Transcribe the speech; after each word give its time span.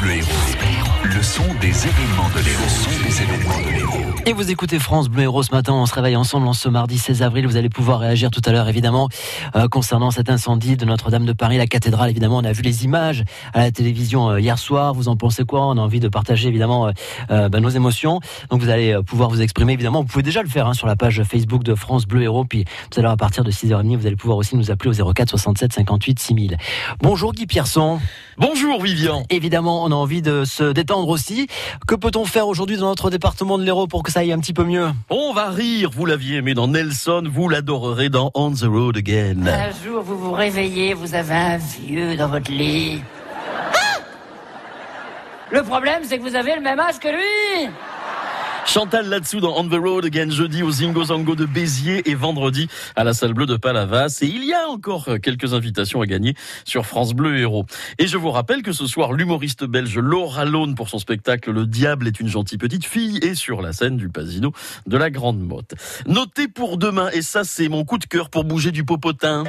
Bleu 0.00 0.20
Héros. 0.20 0.45
Des 1.76 1.88
événements 1.88 2.30
de 2.34 2.40
l'Héros. 2.40 2.62
Le 2.62 2.68
son 2.70 2.90
des 3.04 3.22
événements 3.22 3.60
de 3.60 3.70
l'Héros. 3.70 4.06
Et 4.24 4.32
vous 4.32 4.50
écoutez 4.50 4.78
France 4.78 5.08
Bleu 5.08 5.24
Héros 5.24 5.42
ce 5.42 5.52
matin, 5.52 5.74
on 5.74 5.84
se 5.84 5.94
réveille 5.94 6.16
ensemble 6.16 6.48
en 6.48 6.54
ce 6.54 6.70
mardi 6.70 6.96
16 6.96 7.22
avril. 7.22 7.46
Vous 7.46 7.58
allez 7.58 7.68
pouvoir 7.68 8.00
réagir 8.00 8.30
tout 8.30 8.40
à 8.46 8.50
l'heure 8.50 8.68
évidemment 8.68 9.08
euh, 9.54 9.68
concernant 9.68 10.10
cet 10.10 10.30
incendie 10.30 10.76
de 10.76 10.84
Notre-Dame 10.86 11.26
de 11.26 11.32
Paris, 11.32 11.58
la 11.58 11.66
cathédrale. 11.66 12.08
Évidemment, 12.10 12.38
on 12.38 12.44
a 12.44 12.50
vu 12.50 12.62
les 12.62 12.84
images 12.84 13.24
à 13.52 13.60
la 13.60 13.70
télévision 13.70 14.30
euh, 14.30 14.40
hier 14.40 14.58
soir. 14.58 14.94
Vous 14.94 15.08
en 15.08 15.16
pensez 15.16 15.44
quoi? 15.44 15.66
On 15.66 15.76
a 15.76 15.80
envie 15.80 16.00
de 16.00 16.08
partager 16.08 16.48
évidemment 16.48 16.88
euh, 16.88 16.92
euh, 17.30 17.48
ben, 17.50 17.60
nos 17.60 17.68
émotions. 17.68 18.20
Donc 18.50 18.62
vous 18.62 18.70
allez 18.70 18.94
euh, 18.94 19.02
pouvoir 19.02 19.28
vous 19.28 19.42
exprimer 19.42 19.74
évidemment. 19.74 20.00
Vous 20.00 20.08
pouvez 20.08 20.24
déjà 20.24 20.42
le 20.42 20.48
faire 20.48 20.66
hein, 20.66 20.74
sur 20.74 20.86
la 20.86 20.96
page 20.96 21.22
Facebook 21.22 21.62
de 21.62 21.74
France 21.74 22.06
Bleu 22.06 22.22
Héros. 22.22 22.46
Puis 22.46 22.64
tout 22.90 22.98
à 22.98 23.02
l'heure 23.02 23.12
à 23.12 23.18
partir 23.18 23.44
de 23.44 23.50
6h30, 23.52 23.96
vous 23.96 24.06
allez 24.06 24.16
pouvoir 24.16 24.38
aussi 24.38 24.56
nous 24.56 24.70
appeler 24.70 24.98
au 24.98 25.12
04 25.12 25.28
67 25.28 25.74
58 25.74 26.18
6000. 26.18 26.56
Bonjour 27.00 27.32
Guy 27.32 27.46
Pierson. 27.46 28.00
Bonjour 28.38 28.82
Vivian. 28.82 29.22
Évidemment, 29.30 29.84
on 29.84 29.92
a 29.92 29.94
envie 29.94 30.20
de 30.20 30.44
se 30.44 30.72
détendre 30.72 31.08
aussi. 31.08 31.46
Que 31.86 31.94
peut-on 31.94 32.24
faire 32.24 32.48
aujourd'hui 32.48 32.76
dans 32.76 32.86
notre 32.86 33.10
département 33.10 33.58
de 33.58 33.64
l'Hérault 33.64 33.86
pour 33.86 34.02
que 34.02 34.10
ça 34.10 34.20
aille 34.20 34.32
un 34.32 34.38
petit 34.38 34.52
peu 34.52 34.64
mieux 34.64 34.88
On 35.10 35.32
va 35.32 35.50
rire, 35.50 35.90
vous 35.92 36.06
l'aviez 36.06 36.36
aimé 36.36 36.54
dans 36.54 36.68
Nelson, 36.68 37.24
vous 37.30 37.48
l'adorerez 37.48 38.08
dans 38.08 38.30
On 38.34 38.52
the 38.52 38.64
Road 38.64 38.96
Again. 38.96 39.46
Un 39.46 39.70
jour, 39.84 40.02
vous 40.02 40.18
vous 40.18 40.32
réveillez, 40.32 40.94
vous 40.94 41.14
avez 41.14 41.34
un 41.34 41.56
vieux 41.56 42.16
dans 42.16 42.28
votre 42.28 42.50
lit. 42.50 43.02
Ah 43.54 43.76
le 45.50 45.62
problème, 45.62 46.02
c'est 46.04 46.18
que 46.18 46.22
vous 46.22 46.34
avez 46.34 46.56
le 46.56 46.60
même 46.60 46.80
âge 46.80 46.98
que 46.98 47.08
lui. 47.08 47.70
Chantal 48.66 49.08
là-dessous 49.08 49.40
dans 49.40 49.56
On 49.56 49.68
the 49.68 49.74
Road 49.74 50.04
Again 50.04 50.28
jeudi 50.28 50.62
au 50.62 50.70
Zingo 50.70 51.04
Zango 51.04 51.34
de 51.34 51.46
Béziers 51.46 52.10
et 52.10 52.14
vendredi 52.14 52.68
à 52.94 53.04
la 53.04 53.14
salle 53.14 53.32
bleue 53.32 53.46
de 53.46 53.56
Palavas. 53.56 54.18
Et 54.22 54.26
il 54.26 54.44
y 54.44 54.52
a 54.52 54.68
encore 54.68 55.08
quelques 55.22 55.54
invitations 55.54 56.02
à 56.02 56.06
gagner 56.06 56.34
sur 56.64 56.84
France 56.84 57.14
Bleu 57.14 57.38
Héros. 57.38 57.64
Et 57.98 58.06
je 58.06 58.18
vous 58.18 58.30
rappelle 58.30 58.62
que 58.62 58.72
ce 58.72 58.86
soir, 58.86 59.12
l'humoriste 59.12 59.64
belge 59.64 59.98
Laura 59.98 60.44
Lone 60.44 60.74
pour 60.74 60.88
son 60.88 60.98
spectacle 60.98 61.52
Le 61.52 61.66
Diable 61.66 62.06
est 62.08 62.20
une 62.20 62.28
gentille 62.28 62.58
petite 62.58 62.84
fille 62.84 63.18
est 63.22 63.34
sur 63.34 63.62
la 63.62 63.72
scène 63.72 63.96
du 63.96 64.08
Pasino 64.08 64.52
de 64.86 64.96
la 64.96 65.10
Grande 65.10 65.40
Motte. 65.40 65.74
Notez 66.06 66.48
pour 66.48 66.76
demain, 66.76 67.08
et 67.12 67.22
ça 67.22 67.44
c'est 67.44 67.68
mon 67.68 67.84
coup 67.84 67.98
de 67.98 68.04
cœur 68.04 68.30
pour 68.30 68.44
bouger 68.44 68.72
du 68.72 68.84
popotin. 68.84 69.44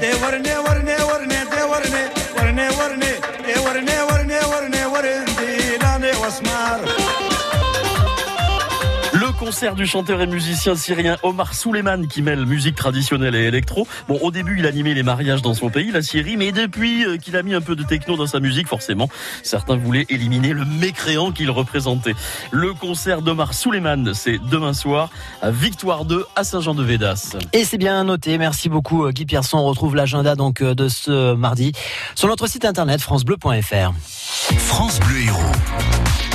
Concert 9.40 9.76
du 9.76 9.86
chanteur 9.86 10.20
et 10.22 10.26
musicien 10.26 10.76
syrien 10.76 11.18
Omar 11.22 11.54
Souleyman 11.54 12.08
qui 12.08 12.24
mêle 12.24 12.46
musique 12.46 12.76
traditionnelle 12.76 13.36
et 13.36 13.46
électro. 13.46 13.88
Bon, 14.08 14.18
au 14.22 14.32
début, 14.32 14.56
il 14.58 14.66
animait 14.66 14.96
les 14.96 15.04
mariages 15.04 15.44
dans 15.44 15.54
son 15.54 15.70
pays, 15.70 15.92
la 15.92 16.02
Syrie, 16.02 16.38
mais 16.38 16.52
depuis 16.52 17.06
euh, 17.06 17.18
qu'il 17.18 17.36
a 17.36 17.44
mis 17.44 17.54
un 17.54 17.62
peu 17.62 17.76
de 17.76 17.84
techno 17.84 18.18
dans 18.18 18.26
sa 18.26 18.40
musique, 18.40 18.68
forcément, 18.68 19.10
certains 19.44 19.78
voulaient 19.78 20.08
éliminer 20.10 20.54
le 20.54 20.66
mécréant 20.66 21.32
qu'il 21.32 21.52
représentait. 21.52 22.16
Le 22.50 22.74
concert 22.74 23.22
d'Omar 23.22 23.54
Souleyman, 23.54 24.14
c'est 24.16 24.40
demain 24.50 24.74
soir 24.74 25.12
à 25.44 25.52
Victoire 25.52 26.06
2 26.06 26.26
à 26.36 26.44
Saint-Jean-de-Védas. 26.44 27.38
Et 27.54 27.64
c'est 27.64 27.78
bien 27.78 28.04
noté. 28.06 28.40
Merci 28.40 28.70
beaucoup 28.70 29.06
euh, 29.06 29.12
Guy 29.12 29.26
Pierson. 29.26 29.60
On 29.60 29.66
retrouve 29.66 29.96
l'agenda 29.96 30.36
donc 30.36 30.62
euh, 30.62 30.74
de 30.74 30.88
ce 30.90 31.36
mardi 31.36 31.74
sur 32.16 32.28
notre 32.28 32.48
site 32.48 32.66
internet 32.66 33.02
francebleu.fr. 33.02 33.94
France 34.58 35.00
Bleu 35.00 35.22
Héros. 35.22 36.27